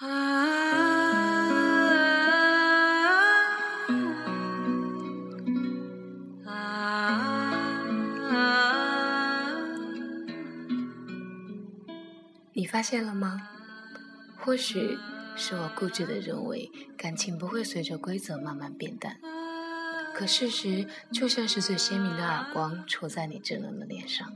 [0.00, 0.06] 你
[12.64, 13.40] 发现了吗？
[14.36, 14.96] 或许
[15.36, 19.16] 是我固执的认为感情不会随着规则慢慢变淡，
[20.14, 24.32] 可事实就像是最鲜明的耳光戳在你稚嫩的脸上，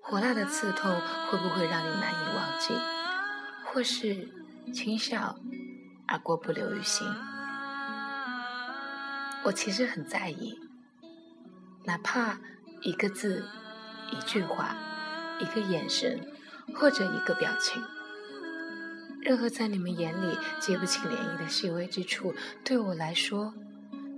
[0.00, 0.90] 火辣的刺痛
[1.30, 2.74] 会不会让你难以忘记？
[3.74, 4.28] 或是
[4.72, 5.36] 轻笑
[6.06, 7.04] 而过不留于心？
[9.44, 10.56] 我其实很在意，
[11.84, 12.38] 哪怕
[12.82, 13.44] 一个字、
[14.12, 14.76] 一句话、
[15.40, 16.30] 一个眼神。
[16.74, 17.82] 或者一个表情，
[19.20, 22.34] 任何在你们眼里激不起涟漪的细微之处，
[22.64, 23.52] 对我来说，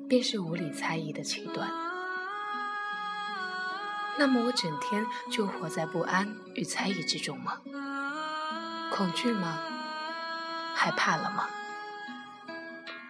[0.08, 1.68] 便是无理猜疑的起端。
[4.16, 7.60] 那么，我整天就活在不安与猜疑之中吗？
[8.90, 9.58] 恐惧吗？
[10.74, 11.48] 害怕了吗？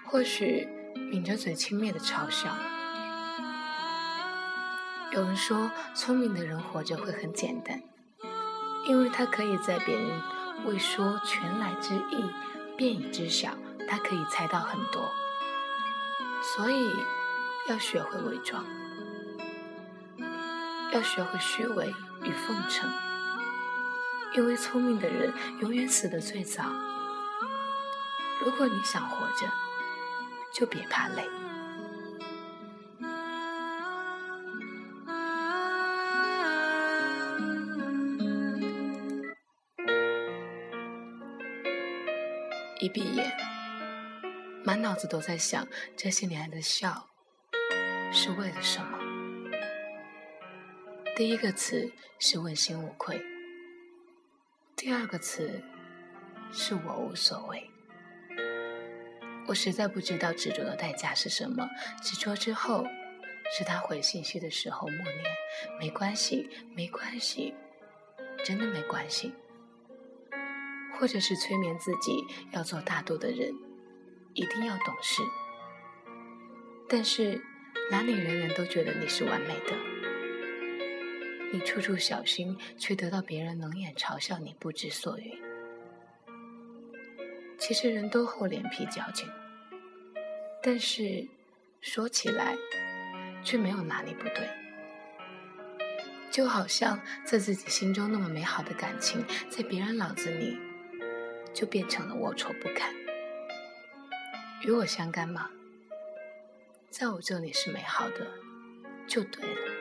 [0.04, 0.68] 或许
[1.10, 2.56] 抿着嘴轻蔑的嘲笑。
[5.12, 7.82] 有人说，聪明的人活着会很简单。
[8.86, 10.22] 因为他可以在别人
[10.64, 12.24] 未说全来之意
[12.76, 13.50] 便已知晓，
[13.88, 15.10] 他可以猜到很多，
[16.54, 16.92] 所以
[17.68, 18.64] 要学会伪装，
[20.92, 22.88] 要学会虚伪与奉承。
[24.36, 26.62] 因为聪明的人永远死得最早。
[28.44, 29.50] 如果你想活着，
[30.52, 31.26] 就别怕累。
[42.78, 43.34] 一闭眼，
[44.62, 47.08] 满脑子都在想这些年来的笑
[48.12, 48.98] 是为了什么。
[51.16, 53.18] 第一个词是问心无愧，
[54.76, 55.62] 第二个词
[56.52, 57.70] 是我无所谓。
[59.46, 61.66] 我实在不知道执着的代价是什么。
[62.02, 62.86] 执着之后，
[63.56, 65.24] 是他回信息的时候默念
[65.80, 67.54] ：“没关系，没关系，
[68.44, 69.32] 真的没关系。”
[71.00, 72.22] 或者是催眠自己
[72.52, 73.54] 要做大度的人，
[74.34, 75.22] 一定要懂事。
[76.86, 77.42] 但是
[77.90, 79.95] 哪里人人都觉得你是完美的？
[81.52, 85.38] 你处处小心，却得到别人冷眼嘲笑你不知所云。
[87.58, 89.28] 其实人都厚脸皮矫情，
[90.62, 91.26] 但是
[91.80, 92.56] 说起来
[93.42, 94.48] 却没有哪里不对。
[96.30, 100.58] 就好像在自己心中那么美好的感情，在别人脑子里。
[101.54, 102.94] 就变成了龌龊不堪，
[104.60, 105.48] 与我相干吗？
[106.90, 108.26] 在我这里是美好的，
[109.06, 109.75] 就对了。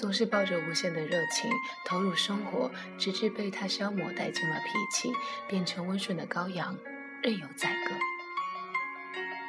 [0.00, 1.50] 总是抱着无限的热情
[1.84, 5.12] 投入生活，直至被他消磨殆尽了脾气，
[5.46, 6.74] 变成温顺的羔羊，
[7.22, 7.94] 任由宰割。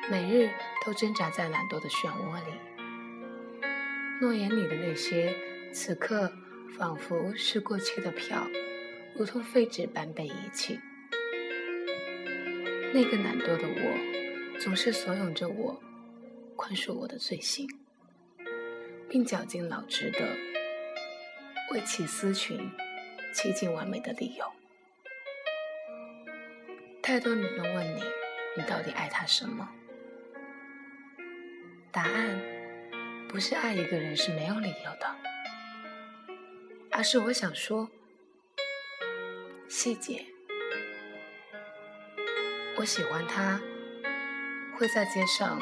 [0.09, 0.51] 每日
[0.85, 2.51] 都挣扎在懒惰的漩涡里，
[4.19, 5.34] 诺言里的那些，
[5.72, 6.29] 此刻
[6.78, 8.45] 仿佛是过期的票。
[9.16, 10.78] 如同废纸般被遗弃。
[12.94, 15.81] 那个懒惰的我，总是怂恿着我
[16.57, 17.66] 宽恕我的罪行，
[19.11, 20.19] 并绞尽脑汁的
[21.73, 22.72] 为其思群
[23.33, 24.45] 砌尽完美的理由。
[27.03, 28.01] 太多女人问你，
[28.55, 29.69] 你到底爱他什么？
[31.91, 32.41] 答案
[33.27, 35.13] 不是爱一个人是没有理由的，
[36.89, 37.89] 而是我想说。
[39.67, 40.25] 细节，
[42.78, 43.59] 我喜欢他
[44.78, 45.61] 会在街上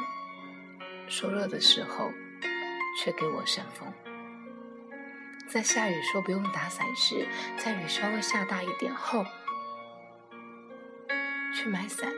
[1.07, 2.11] 说热的时候，
[3.01, 3.87] 却给我扇风；
[5.47, 9.25] 在下雨说不用打伞时，在雨稍微下大一点后，
[11.55, 12.13] 去买伞，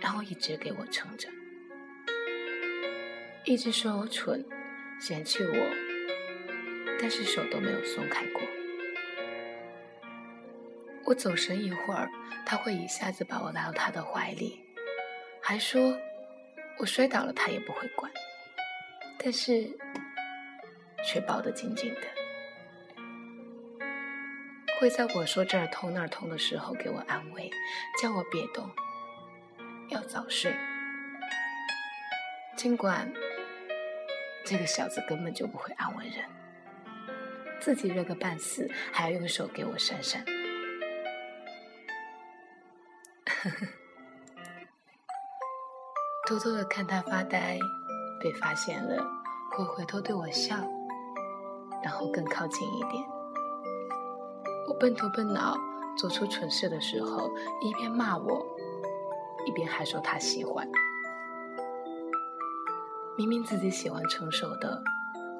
[0.00, 1.28] 然后一直给我撑着，
[3.44, 4.44] 一直说我蠢，
[4.98, 5.54] 嫌弃我，
[7.00, 8.42] 但是手都没有松开过。
[11.04, 12.10] 我走神一会儿，
[12.44, 14.64] 他会一下子把我拉到他的怀里，
[15.40, 15.96] 还说
[16.80, 18.10] 我摔倒了他也不会管，
[19.18, 19.66] 但是
[21.04, 22.00] 却抱得紧紧的。
[24.78, 27.50] 会在我说这儿痛那儿痛的时候给我安慰，
[28.00, 28.70] 叫我别动，
[29.88, 30.54] 要早睡。
[32.56, 33.10] 尽管
[34.44, 36.28] 这个小子根本就不会安慰人，
[37.58, 40.22] 自己热个半死，还要用手给我扇扇。
[46.26, 47.58] 偷偷的看他发呆，
[48.26, 49.06] 被发现了，
[49.52, 50.56] 会回头对我笑，
[51.80, 53.04] 然后更靠近一点。
[54.66, 55.56] 我笨头笨脑，
[55.96, 57.30] 做出蠢事的时候，
[57.60, 58.44] 一边骂我，
[59.46, 60.68] 一边还说他喜欢。
[63.16, 64.82] 明明自己喜欢成熟的，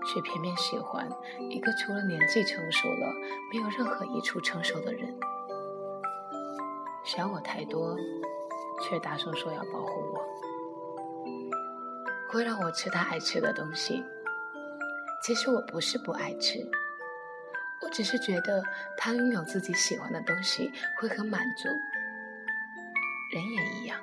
[0.07, 1.09] 却偏偏喜欢
[1.51, 3.13] 一个除了年纪成熟了，
[3.53, 5.13] 没有任何一处成熟的人。
[7.03, 7.97] 想我太多，
[8.81, 10.25] 却大声说要保护我，
[12.29, 14.05] 会让我吃他爱吃的东西。
[15.23, 16.59] 其实我不是不爱吃，
[17.83, 18.63] 我只是觉得
[18.97, 20.71] 他拥有自己喜欢的东西
[21.01, 21.69] 会很满足。
[23.33, 23.99] 人也一样，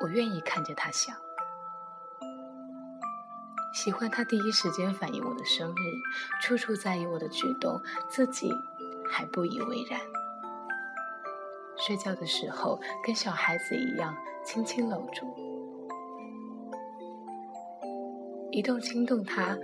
[0.00, 1.12] 我愿意看着他笑。
[3.72, 8.52] 喜欢他第一时间反应我的生日，处处在意我的举动，自己
[9.08, 10.00] 还不以为然。
[11.76, 15.32] 睡觉的时候跟小孩子一样轻轻搂住，
[18.58, 19.56] 一动轻动他，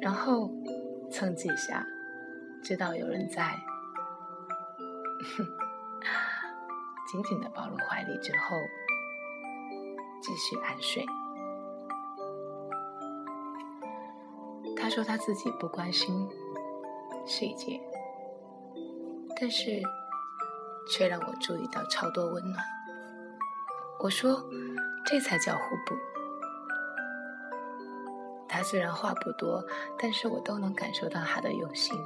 [0.00, 0.48] 然后
[1.10, 1.84] 蹭几下，
[2.62, 3.42] 知道有人在，
[5.36, 5.44] 哼
[7.10, 8.56] 紧紧的抱入怀里之后，
[10.22, 11.04] 继续安睡。
[14.76, 16.28] 他说他自己不关心
[17.26, 17.80] 细节，
[19.40, 19.82] 但是
[20.88, 22.64] 却让我注意到超多温暖。
[23.98, 24.40] 我说
[25.04, 26.13] 这才叫互补。
[28.64, 29.64] 虽然话不多，
[29.98, 31.96] 但是我都能感受到他的用心。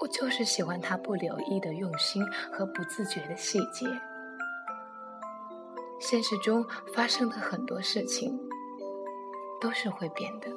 [0.00, 2.22] 我就是喜欢他不留意的用心
[2.52, 3.86] 和不自觉的细节。
[5.98, 6.64] 现实中
[6.94, 8.38] 发生的很多事情
[9.60, 10.48] 都是会变的。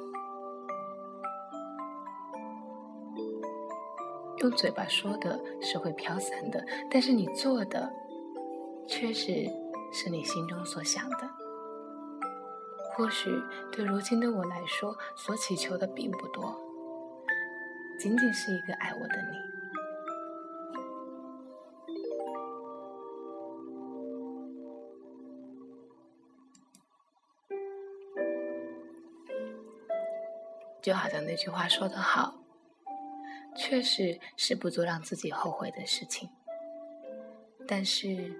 [4.38, 7.90] 用嘴巴说的是会飘散的，但是你做的，
[8.86, 9.48] 确实
[9.92, 11.47] 是你心中所想的。
[12.98, 13.30] 或许
[13.70, 16.60] 对如今的我来说，所祈求的并不多，
[17.96, 19.38] 仅仅是一个爱我的你。
[30.82, 32.34] 就好像那句话说得好。
[33.54, 36.28] 确实是不做让自己后悔的事情，
[37.66, 38.32] 但是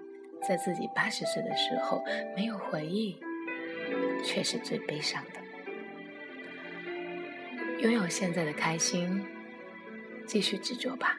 [0.45, 2.03] 在自己八十岁的时候
[2.35, 3.19] 没有回忆，
[4.23, 5.39] 却是最悲伤的。
[7.79, 9.25] 拥有现在的开心，
[10.25, 11.17] 继续执着吧。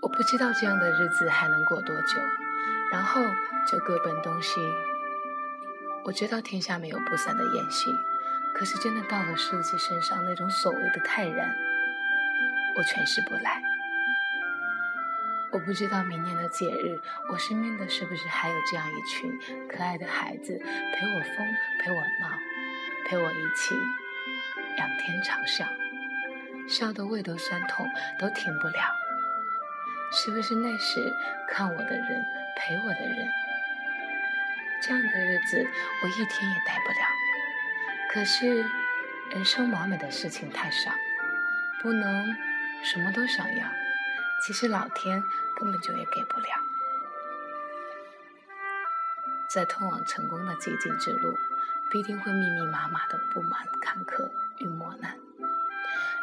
[0.00, 2.20] 我不知道这样的日子还能过多久。
[2.90, 3.20] 然后
[3.70, 4.62] 就各奔东西。
[6.04, 7.90] 我知道天下没有不散的宴席，
[8.54, 11.54] 可是真的到了自己身上那种所谓的泰然，
[12.78, 13.60] 我诠释不来。
[15.50, 19.36] 我不知道明年的节日，我身边的是不是还有这样一群
[19.68, 22.38] 可爱的孩子，陪我疯，陪我闹，
[23.04, 23.74] 陪我一起
[24.76, 25.66] 仰天长啸，
[26.68, 27.84] 笑得胃都酸痛，
[28.16, 28.94] 都停不了。
[30.12, 31.12] 是不是那时
[31.48, 32.24] 看我的人？
[32.56, 33.28] 陪我的人，
[34.82, 35.66] 这样的日子
[36.02, 37.08] 我一天也待不了。
[38.12, 38.64] 可是
[39.30, 40.92] 人生完美的事情太少，
[41.80, 42.36] 不能
[42.84, 43.68] 什么都想要。
[44.44, 45.22] 其实老天
[45.58, 46.46] 根本就也给不了。
[49.50, 51.34] 在通往成功的寂静之路，
[51.90, 55.16] 必定会密密麻麻的布满坎坷与磨难。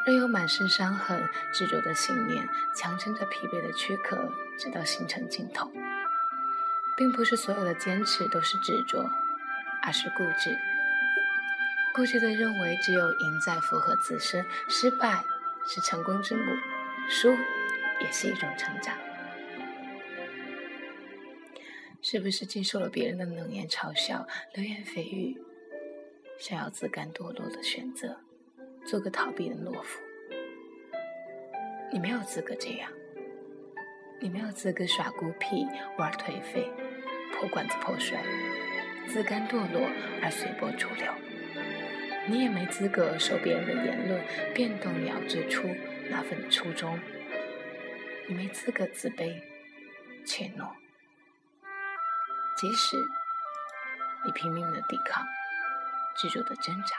[0.05, 5.71] 仍有满身伤痕、执着的信念，强撑着疲惫的躯壳，直到行程尽头。
[6.95, 9.09] 并不是所有的坚持都是执着，
[9.83, 10.57] 而是固执。
[11.93, 15.25] 固执的认为只有赢在符合自身，失败
[15.67, 16.53] 是成功之母，
[17.09, 17.29] 输
[17.99, 18.97] 也是一种成长。
[22.01, 25.41] 是不是经受了别人的冷言嘲笑、流言蜚语，
[26.37, 28.19] 想要自甘堕落的选择，
[28.85, 29.99] 做个逃避的懦夫？
[31.91, 32.91] 你没有资格这样，
[34.19, 35.65] 你没有资格耍孤僻、
[35.97, 36.71] 玩颓废。
[37.33, 38.23] 破罐子破摔，
[39.07, 39.81] 自甘堕落
[40.21, 41.11] 而随波逐流，
[42.27, 44.21] 你也没资格受别人的言论
[44.53, 45.67] 变动你要最初
[46.09, 46.99] 那份初衷。
[48.27, 49.41] 你没资格自卑、
[50.25, 50.71] 怯懦，
[52.57, 52.97] 即使
[54.25, 55.23] 你拼命的抵抗、
[56.17, 56.95] 执着的挣扎，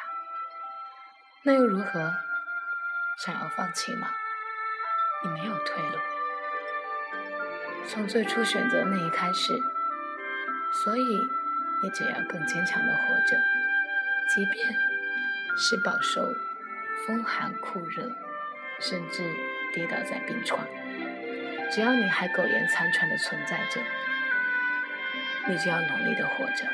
[1.42, 2.12] 那又如何？
[3.18, 4.09] 想要放弃吗？
[5.25, 5.99] 你没有退路。
[7.87, 9.61] 从最初选择那一开始。
[10.85, 11.02] 所以，
[11.83, 13.37] 你只要更坚强的活着，
[14.35, 14.68] 即便
[15.56, 16.34] 是饱受
[17.06, 18.10] 风寒酷热，
[18.78, 19.22] 甚至
[19.72, 20.66] 跌倒在病床，
[21.70, 23.80] 只要你还苟延残喘的存在着，
[25.46, 26.66] 你就要努力的活着，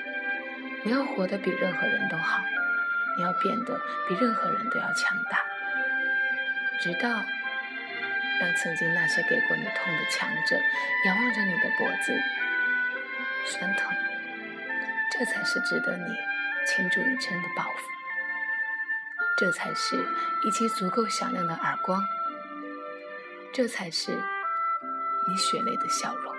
[0.82, 2.42] 你要活得比任何人都好，
[3.16, 5.38] 你要变得比任何人都要强大，
[6.80, 7.08] 直到
[8.40, 10.56] 让曾经那些给过你痛的强者
[11.06, 12.12] 仰望着你的脖子
[13.46, 13.96] 酸疼，
[15.12, 16.16] 这才是值得你
[16.66, 17.88] 倾注一生的报复，
[19.44, 20.06] 这才是
[20.44, 22.00] 一记足够响亮的耳光，
[23.52, 24.12] 这才是
[25.26, 26.32] 你血泪的笑容。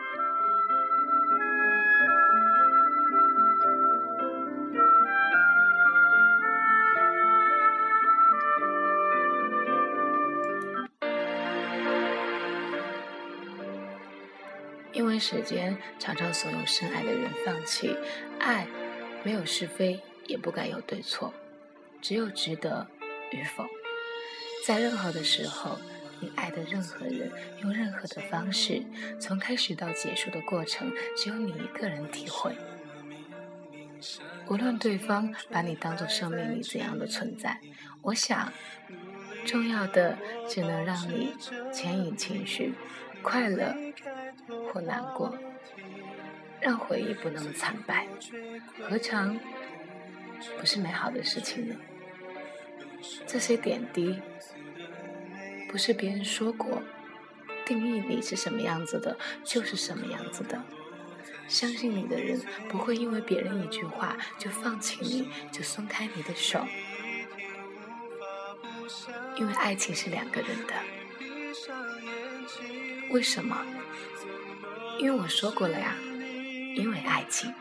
[14.94, 17.98] 因为时间常常怂恿深爱的人放弃，
[18.40, 18.66] 爱
[19.24, 21.34] 没有是非，也不该有对错，
[22.04, 22.86] 只有值得
[23.32, 23.66] 与否。
[24.68, 25.80] 在任何的时候，
[26.20, 27.32] 你爱的任何人，
[27.62, 28.84] 用任何的方式，
[29.20, 32.56] 从开始到结束的过程，只有你一个人体会。
[34.50, 37.60] 无论对方把你当做生命里怎样的存在，
[38.02, 38.52] 我想，
[39.46, 40.18] 重要的
[40.48, 41.34] 只能让你
[41.72, 42.74] 牵引情绪，
[43.24, 43.74] 快乐。
[44.74, 45.34] 或难过，
[46.60, 48.06] 让回忆不那么惨败，
[48.82, 49.40] 何尝
[50.60, 51.76] 不是美好的事情呢？
[53.28, 54.22] 这些点滴，
[55.70, 56.82] 不是别人说过，
[57.66, 60.62] 定义你是什么样子的，就是什么样子的。
[61.48, 66.66] 相信你的人，不会因为别人一句话就放弃你，就松开你的手。
[69.36, 70.74] 因为爱情是两个人的，
[73.10, 73.66] 为什么？
[75.00, 75.96] 因为我说过了呀，
[76.76, 77.54] 因为爱情。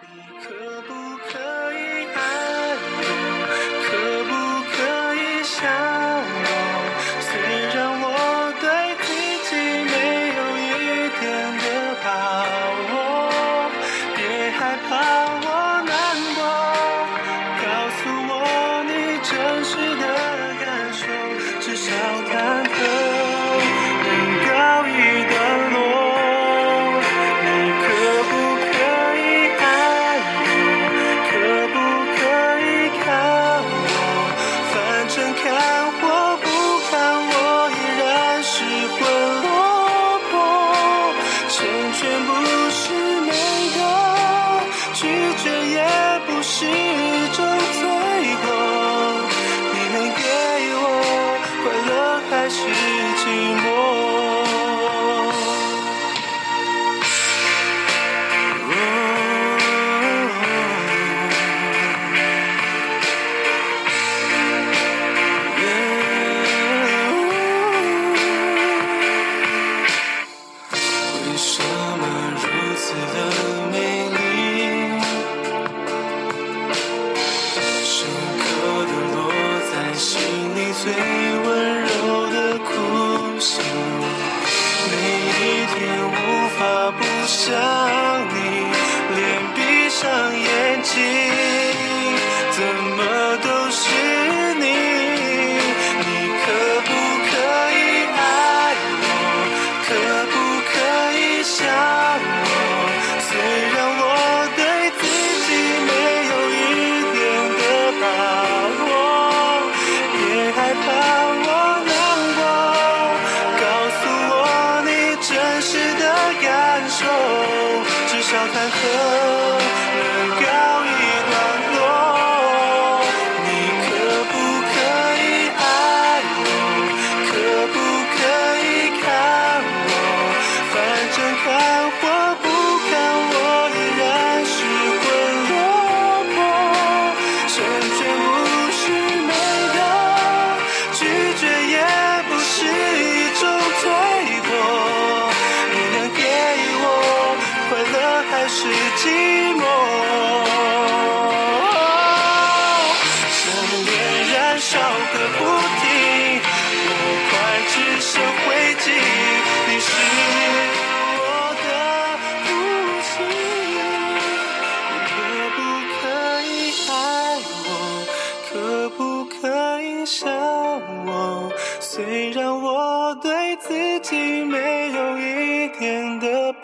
[14.92, 15.41] far.
[46.62, 46.91] she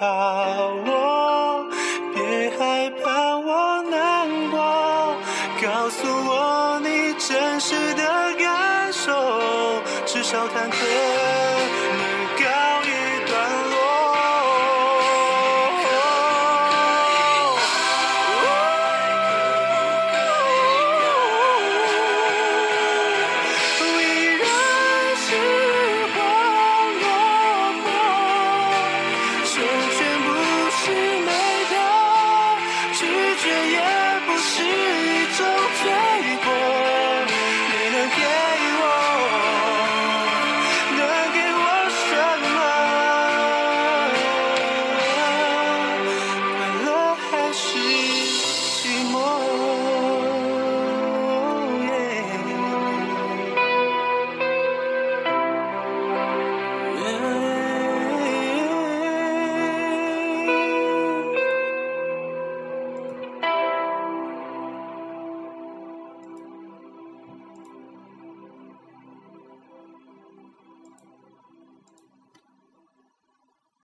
[0.00, 0.57] 少